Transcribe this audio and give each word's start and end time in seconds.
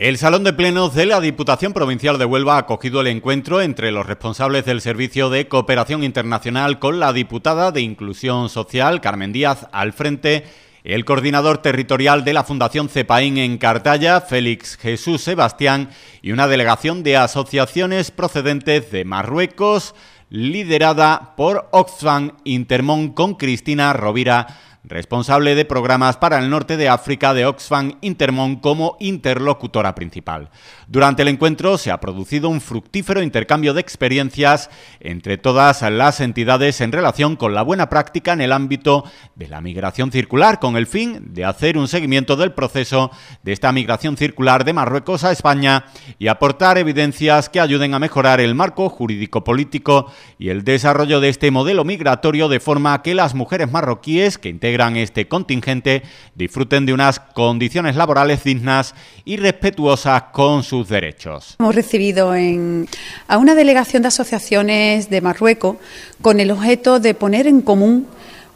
El 0.00 0.16
Salón 0.16 0.44
de 0.44 0.52
Plenos 0.52 0.94
de 0.94 1.06
la 1.06 1.20
Diputación 1.20 1.72
Provincial 1.72 2.18
de 2.18 2.24
Huelva 2.24 2.54
ha 2.54 2.58
acogido 2.58 3.00
el 3.00 3.08
encuentro 3.08 3.60
entre 3.60 3.90
los 3.90 4.06
responsables 4.06 4.64
del 4.64 4.80
Servicio 4.80 5.28
de 5.28 5.48
Cooperación 5.48 6.04
Internacional 6.04 6.78
con 6.78 7.00
la 7.00 7.12
diputada 7.12 7.72
de 7.72 7.80
Inclusión 7.80 8.48
Social, 8.48 9.00
Carmen 9.00 9.32
Díaz, 9.32 9.66
al 9.72 9.92
frente, 9.92 10.44
el 10.84 11.04
coordinador 11.04 11.58
territorial 11.58 12.24
de 12.24 12.32
la 12.32 12.44
Fundación 12.44 12.88
Cepaín 12.88 13.38
en 13.38 13.58
Cartaya, 13.58 14.20
Félix 14.20 14.76
Jesús 14.76 15.20
Sebastián, 15.22 15.90
y 16.22 16.30
una 16.30 16.46
delegación 16.46 17.02
de 17.02 17.16
asociaciones 17.16 18.12
procedentes 18.12 18.92
de 18.92 19.04
Marruecos, 19.04 19.96
liderada 20.30 21.34
por 21.36 21.68
Oxfam 21.72 22.36
Intermón 22.44 23.14
con 23.14 23.34
Cristina 23.34 23.92
Rovira 23.94 24.46
responsable 24.84 25.54
de 25.54 25.64
programas 25.64 26.16
para 26.16 26.38
el 26.38 26.50
norte 26.50 26.76
de 26.76 26.88
África 26.88 27.34
de 27.34 27.46
Oxfam 27.46 27.98
Intermon 28.00 28.56
como 28.56 28.96
interlocutora 29.00 29.94
principal. 29.94 30.50
Durante 30.86 31.22
el 31.22 31.28
encuentro 31.28 31.76
se 31.76 31.90
ha 31.90 32.00
producido 32.00 32.48
un 32.48 32.60
fructífero 32.60 33.22
intercambio 33.22 33.74
de 33.74 33.80
experiencias 33.80 34.70
entre 35.00 35.36
todas 35.36 35.82
las 35.82 36.20
entidades 36.20 36.80
en 36.80 36.92
relación 36.92 37.36
con 37.36 37.54
la 37.54 37.62
buena 37.62 37.88
práctica 37.88 38.32
en 38.32 38.40
el 38.40 38.52
ámbito 38.52 39.04
de 39.34 39.48
la 39.48 39.60
migración 39.60 40.10
circular, 40.10 40.60
con 40.60 40.76
el 40.76 40.86
fin 40.86 41.34
de 41.34 41.44
hacer 41.44 41.76
un 41.76 41.88
seguimiento 41.88 42.36
del 42.36 42.52
proceso 42.52 43.10
de 43.42 43.52
esta 43.52 43.72
migración 43.72 44.16
circular 44.16 44.64
de 44.64 44.72
Marruecos 44.72 45.24
a 45.24 45.32
España 45.32 45.84
y 46.18 46.28
aportar 46.28 46.78
evidencias 46.78 47.48
que 47.48 47.60
ayuden 47.60 47.94
a 47.94 47.98
mejorar 47.98 48.40
el 48.40 48.54
marco 48.54 48.88
jurídico-político 48.88 50.10
y 50.38 50.48
el 50.48 50.64
desarrollo 50.64 51.20
de 51.20 51.28
este 51.28 51.50
modelo 51.50 51.84
migratorio 51.84 52.48
de 52.48 52.60
forma 52.60 53.02
que 53.02 53.14
las 53.14 53.34
mujeres 53.34 53.70
marroquíes 53.70 54.38
que 54.38 54.48
integran 54.68 54.98
este 54.98 55.26
contingente 55.26 56.02
disfruten 56.34 56.84
de 56.84 56.92
unas 56.92 57.20
condiciones 57.20 57.96
laborales 57.96 58.44
dignas 58.44 58.94
y 59.24 59.38
respetuosas 59.38 60.24
con 60.32 60.62
sus 60.62 60.88
derechos. 60.88 61.56
Hemos 61.58 61.74
recibido 61.74 62.32
a 62.32 63.38
una 63.38 63.54
delegación 63.54 64.02
de 64.02 64.08
asociaciones 64.08 65.08
de 65.08 65.20
Marruecos 65.22 65.78
con 66.20 66.38
el 66.38 66.50
objeto 66.50 67.00
de 67.00 67.14
poner 67.14 67.46
en 67.46 67.62
común 67.62 68.06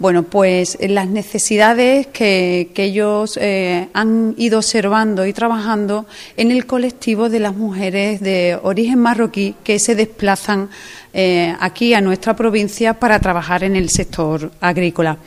bueno, 0.00 0.22
pues 0.22 0.78
las 0.80 1.08
necesidades 1.08 2.06
que, 2.06 2.70
ellos 2.76 3.36
eh, 3.36 3.88
han 3.92 4.34
ido 4.38 4.58
observando 4.58 5.26
y 5.26 5.32
trabajando 5.32 6.06
en 6.36 6.52
el 6.52 6.66
colectivo 6.66 7.28
de 7.28 7.40
las 7.40 7.56
mujeres 7.56 8.20
de 8.20 8.56
origen 8.62 9.00
marroquí 9.00 9.56
que 9.64 9.80
se 9.80 9.96
desplazan 9.96 10.70
eh, 11.12 11.52
aquí 11.58 11.94
a 11.94 12.00
nuestra 12.00 12.36
provincia 12.36 12.94
para 12.94 13.18
trabajar 13.18 13.64
en 13.64 13.74
el 13.74 13.90
sector 13.90 14.52
agrícola. 14.60 15.18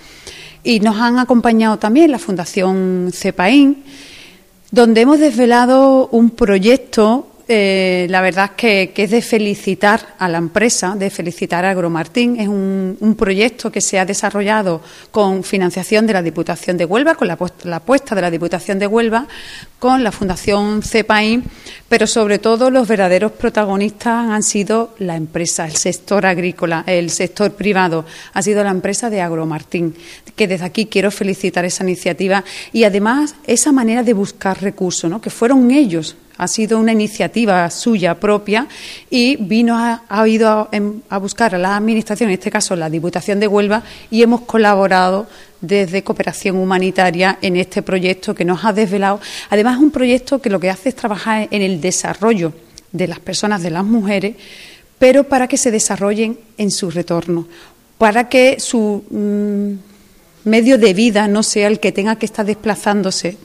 Y 0.63 0.79
nos 0.79 0.97
han 0.97 1.17
acompañado 1.17 1.77
también 1.77 2.11
la 2.11 2.19
Fundación 2.19 3.09
CEPAIN, 3.13 3.83
donde 4.69 5.01
hemos 5.01 5.19
desvelado 5.19 6.07
un 6.11 6.29
proyecto 6.29 7.30
eh, 7.53 8.07
la 8.09 8.21
verdad 8.21 8.51
es 8.57 8.91
que, 8.91 8.93
es 8.95 9.11
de 9.11 9.21
felicitar 9.21 10.15
a 10.17 10.29
la 10.29 10.37
empresa, 10.37 10.95
de 10.95 11.09
felicitar 11.09 11.65
a 11.65 11.71
Agromartín. 11.71 12.39
Es 12.39 12.47
un, 12.47 13.15
proyecto 13.19 13.69
que 13.69 13.81
se 13.81 13.99
ha 13.99 14.05
desarrollado 14.05 14.81
con 15.11 15.43
financiación 15.43 16.07
de 16.07 16.13
la 16.13 16.21
Diputación 16.21 16.77
de 16.77 16.85
Huelva, 16.85 17.15
con 17.15 17.27
la, 17.27 17.37
apuesta 17.75 18.15
de 18.15 18.21
la 18.21 18.31
Diputación 18.31 18.79
de 18.79 18.87
Huelva, 18.87 19.27
con 19.79 20.01
la 20.01 20.13
Fundación 20.13 20.81
CEPAIN, 20.81 21.43
pero 21.89 22.07
sobre 22.07 22.39
todo 22.39 22.71
los 22.71 22.87
verdaderos 22.87 23.33
protagonistas 23.33 24.29
han 24.29 24.43
sido 24.43 24.95
la 24.99 25.17
empresa, 25.17 25.65
el 25.65 25.75
sector 25.75 26.25
agrícola, 26.25 26.85
el 26.87 27.09
sector 27.09 27.51
privado, 27.51 28.05
ha 28.33 28.41
sido 28.41 28.63
la 28.63 28.71
empresa 28.71 29.09
de 29.09 29.19
Agromartín, 29.19 29.93
que 30.37 30.47
desde 30.47 30.65
aquí 30.65 30.85
quiero 30.85 31.11
felicitar 31.11 31.65
esa 31.65 31.83
iniciativa 31.83 32.45
y 32.71 32.85
además 32.85 33.35
esa 33.45 33.73
manera 33.73 34.03
de 34.03 34.13
buscar 34.13 34.61
recursos, 34.61 35.09
¿no? 35.11 35.19
que 35.19 35.29
fueron 35.29 35.69
ellos 35.69 36.15
ha 36.41 36.47
sido 36.47 36.79
una 36.79 36.91
iniciativa 36.91 37.69
suya 37.69 38.19
propia 38.19 38.67
y 39.11 39.35
vino 39.35 39.77
a, 39.77 40.01
ha 40.09 40.27
ido 40.27 40.49
a, 40.49 40.69
a, 41.07 41.17
buscar 41.19 41.53
a 41.53 41.59
la 41.59 41.77
Administración, 41.77 42.31
en 42.31 42.33
este 42.33 42.49
caso 42.49 42.75
la 42.75 42.89
Diputación 42.89 43.39
de 43.39 43.45
Huelva, 43.45 43.83
y 44.09 44.23
hemos 44.23 44.41
colaborado 44.41 45.27
desde 45.61 46.03
Cooperación 46.03 46.57
Humanitaria 46.57 47.37
en 47.43 47.57
este 47.57 47.83
proyecto 47.83 48.33
que 48.33 48.43
nos 48.43 48.65
ha 48.65 48.73
desvelado. 48.73 49.19
Además, 49.51 49.75
es 49.75 49.83
un 49.83 49.91
proyecto 49.91 50.41
que 50.41 50.49
lo 50.49 50.59
que 50.59 50.71
hace 50.71 50.89
es 50.89 50.95
trabajar 50.95 51.47
en 51.51 51.61
el 51.61 51.79
desarrollo 51.79 52.53
de 52.91 53.07
las 53.07 53.19
personas, 53.19 53.61
de 53.61 53.69
las 53.69 53.85
mujeres, 53.85 54.35
pero 54.97 55.25
para 55.25 55.47
que 55.47 55.57
se 55.57 55.69
desarrollen 55.69 56.39
en 56.57 56.71
su 56.71 56.89
retorno, 56.89 57.47
para 57.99 58.29
que 58.29 58.59
su 58.59 59.03
mm, 59.11 60.49
medio 60.49 60.79
de 60.79 60.95
vida 60.95 61.27
no 61.27 61.43
sea 61.43 61.67
el 61.67 61.79
que 61.79 61.91
tenga 61.91 62.15
que 62.15 62.25
estar 62.25 62.47
desplazándose 62.47 63.37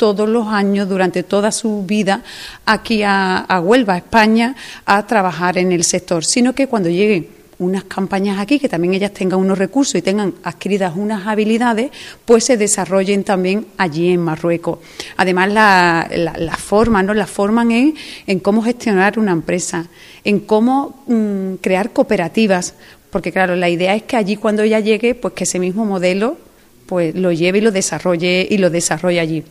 todos 0.00 0.26
los 0.26 0.46
años, 0.46 0.88
durante 0.88 1.22
toda 1.24 1.52
su 1.52 1.84
vida, 1.84 2.22
aquí 2.64 3.02
a, 3.04 3.60
Huelva, 3.62 3.92
a 3.92 3.98
España, 3.98 4.56
a 4.86 5.06
trabajar 5.06 5.58
en 5.58 5.72
el 5.72 5.84
sector, 5.84 6.24
sino 6.24 6.54
que 6.54 6.68
cuando 6.68 6.88
lleguen 6.88 7.28
unas 7.58 7.84
campañas 7.84 8.38
aquí, 8.40 8.58
que 8.58 8.70
también 8.70 8.94
ellas 8.94 9.12
tengan 9.12 9.38
unos 9.38 9.58
recursos 9.58 9.96
y 9.96 10.00
tengan 10.00 10.32
adquiridas 10.42 10.94
unas 10.96 11.26
habilidades, 11.26 11.90
pues 12.24 12.44
se 12.44 12.56
desarrollen 12.56 13.24
también 13.24 13.66
allí 13.76 14.10
en 14.10 14.22
Marruecos. 14.22 14.78
Además, 15.18 15.52
la, 15.52 16.08
la, 16.10 16.56
forman, 16.56 17.04
¿no? 17.04 17.12
La 17.12 17.26
forman 17.26 17.70
en, 17.70 17.94
en, 18.26 18.40
cómo 18.40 18.62
gestionar 18.62 19.18
una 19.18 19.32
empresa, 19.32 19.86
en 20.24 20.40
cómo 20.40 21.04
mm, 21.08 21.56
crear 21.56 21.90
cooperativas, 21.90 22.72
porque 23.10 23.32
claro, 23.32 23.54
la 23.54 23.68
idea 23.68 23.94
es 23.94 24.04
que 24.04 24.16
allí 24.16 24.36
cuando 24.36 24.62
ella 24.62 24.80
llegue, 24.80 25.14
pues 25.14 25.34
que 25.34 25.44
ese 25.44 25.58
mismo 25.58 25.84
modelo 25.84 26.38
pues 26.86 27.14
lo 27.14 27.32
lleve 27.32 27.58
y 27.58 27.60
lo 27.60 27.70
desarrolle 27.70 28.48
y 28.48 28.56
lo 28.56 28.70
desarrolle 28.70 29.20
allí. 29.20 29.44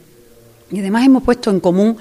Y 0.71 0.79
además 0.79 1.05
hemos 1.05 1.23
puesto 1.23 1.49
en 1.49 1.59
común 1.59 1.97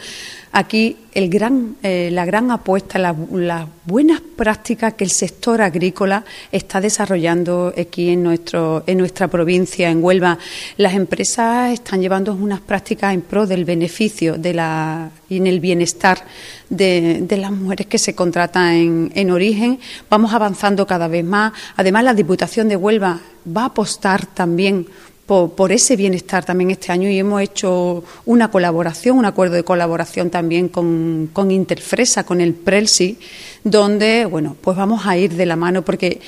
aquí 0.53 0.97
eh, 1.13 2.11
la 2.13 2.25
gran 2.25 2.51
apuesta, 2.51 2.99
las 2.99 3.67
buenas 3.85 4.21
prácticas 4.21 4.95
que 4.95 5.05
el 5.05 5.11
sector 5.11 5.61
agrícola 5.61 6.25
está 6.53 6.81
desarrollando 6.81 7.73
aquí 7.77 8.11
en, 8.11 8.23
nuestro, 8.23 8.85
en 8.87 8.99
nuestra 8.99 9.29
provincia, 9.29 9.91
en 9.91 10.03
Huelva. 10.03 10.39
Las 10.77 10.95
empresas 10.95 11.73
están 11.73 12.01
llevando 12.01 12.35
unas 12.35 12.61
prácticas 12.61 13.15
en 13.15 13.23
pro 13.23 13.47
del 13.47 13.65
beneficio 13.65 14.39
de 14.39 14.55
la, 14.55 15.11
y 15.29 15.39
en 15.39 15.47
el 15.47 15.61
bienestar 15.61 16.25
de, 16.69 17.27
las 17.31 17.53
mujeres 17.53 17.87
que 17.87 17.99
se 17.99 18.15
contratan 18.15 18.75
en, 18.75 19.13
en 19.15 19.31
origen. 19.31 19.81
Vamos 20.09 20.33
avanzando 20.33 20.87
cada 20.87 21.09
vez 21.09 21.25
más. 21.25 21.53
Además, 21.77 22.05
la 22.05 22.15
Diputación 22.15 22.69
de 22.69 22.77
Huelva 22.77 23.21
va 23.57 23.63
a 23.63 23.67
apostar 23.67 24.27
también 24.27 24.87
por, 25.29 25.73
ese 25.73 25.95
bienestar 25.95 26.43
también 26.43 26.71
este 26.71 26.91
año 26.91 27.11
y 27.11 27.19
hemos 27.19 27.43
hecho 27.43 28.03
una 28.25 28.51
colaboración, 28.51 29.19
un 29.19 29.27
acuerdo 29.27 29.57
de 29.57 29.63
colaboración 29.63 30.31
también 30.31 30.71
con, 30.71 31.29
con 31.35 31.51
Interfresa, 31.51 32.25
con 32.25 32.41
el 32.41 32.55
Prelsi, 32.55 33.19
donde, 33.63 34.25
bueno, 34.25 34.57
pues 34.59 34.75
vamos 34.75 35.05
a 35.05 35.19
ir 35.19 35.35
de 35.35 35.45
la 35.45 35.55
mano 35.55 35.83
porque 35.83 36.21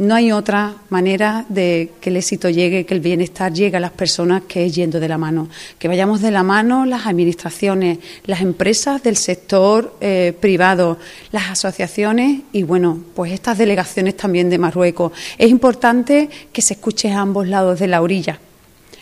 no 0.00 0.14
hay 0.14 0.32
otra 0.32 0.76
manera 0.88 1.44
de 1.50 1.92
que 2.00 2.08
el 2.08 2.16
éxito 2.16 2.48
llegue, 2.48 2.86
que 2.86 2.94
el 2.94 3.00
bienestar 3.00 3.52
llegue 3.52 3.76
a 3.76 3.80
las 3.80 3.90
personas 3.90 4.42
que 4.48 4.64
es 4.64 4.74
yendo 4.74 4.98
de 4.98 5.08
la 5.08 5.18
mano. 5.18 5.50
Que 5.78 5.88
vayamos 5.88 6.22
de 6.22 6.30
la 6.30 6.42
mano 6.42 6.86
las 6.86 7.06
administraciones, 7.06 7.98
las 8.24 8.40
empresas 8.40 9.02
del 9.02 9.16
sector 9.16 9.94
eh, 10.00 10.34
privado, 10.40 10.96
las 11.32 11.50
asociaciones 11.50 12.40
y, 12.50 12.62
bueno, 12.62 12.98
pues 13.14 13.32
estas 13.32 13.58
delegaciones 13.58 14.16
también 14.16 14.48
de 14.48 14.56
Marruecos. 14.56 15.12
Es 15.36 15.50
importante 15.50 16.30
que 16.50 16.62
se 16.62 16.74
escuche 16.74 17.12
a 17.12 17.20
ambos 17.20 17.46
lados 17.46 17.78
de 17.78 17.88
la 17.88 18.00
orilla 18.00 18.40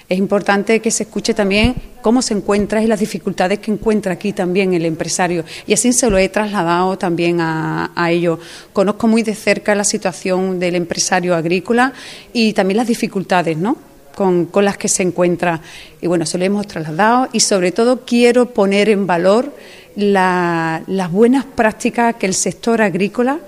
es 0.09 0.17
importante 0.17 0.81
que 0.81 0.91
se 0.91 1.03
escuche 1.03 1.35
también 1.35 1.75
cómo 2.01 2.23
se 2.23 2.33
encuentra 2.33 2.83
y 2.83 2.87
las 2.87 3.01
dificultades 3.01 3.59
que 3.59 3.71
encuentra 3.71 4.15
aquí 4.15 4.33
también 4.33 4.73
el 4.73 4.87
empresario. 4.87 5.45
Y 5.67 5.75
así 5.75 5.93
se 5.93 6.09
lo 6.09 6.17
he 6.17 6.31
trasladado 6.31 6.97
también 6.97 7.41
a, 7.41 7.91
ellos. 8.09 8.39
Conozco 8.73 9.07
muy 9.07 9.23
de 9.23 9.35
cerca 9.35 9.75
la 9.75 9.85
situación 9.85 10.59
del 10.59 10.77
empresario 10.77 11.35
agrícola 11.35 11.93
y 12.33 12.55
también 12.55 12.79
las 12.79 12.87
dificultades, 12.87 13.59
¿no? 13.59 13.77
Con, 14.15 14.47
con, 14.47 14.65
las 14.65 14.79
que 14.79 14.89
se 14.89 15.03
encuentra. 15.03 15.61
Y 16.01 16.07
bueno, 16.07 16.25
se 16.25 16.39
lo 16.39 16.45
hemos 16.45 16.67
trasladado 16.67 17.29
y 17.33 17.41
sobre 17.41 17.71
todo 17.71 18.07
quiero 18.07 18.55
poner 18.55 18.89
en 18.89 19.07
valor 19.07 19.55
la, 19.95 20.83
las 20.87 21.13
buenas 21.13 21.45
prácticas 21.45 22.15
que 22.15 22.25
el 22.25 22.35
sector 22.35 22.81
agrícola 22.81 23.41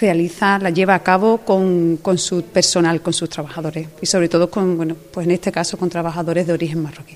realiza, 0.00 0.58
la 0.58 0.70
lleva 0.70 0.94
a 0.94 1.02
cabo 1.02 1.38
con, 1.38 1.98
con 1.98 2.18
su 2.18 2.42
personal, 2.42 3.02
con 3.02 3.12
sus 3.12 3.28
trabajadores 3.28 3.88
y 4.00 4.06
sobre 4.06 4.28
todo 4.28 4.50
con, 4.50 4.76
bueno, 4.76 4.96
pues 5.12 5.26
en 5.26 5.32
este 5.32 5.52
caso 5.52 5.76
con 5.76 5.90
trabajadores 5.90 6.46
de 6.46 6.52
origen 6.52 6.82
marroquí. 6.82 7.10